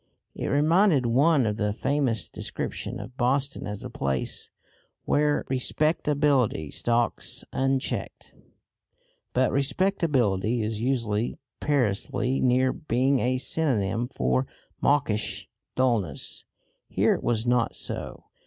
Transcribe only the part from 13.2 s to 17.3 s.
synonym for mawkish dullness. Here it